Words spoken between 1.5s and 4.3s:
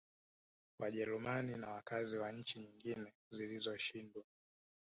na wakazi wa nchi nyingine zilizoshindwa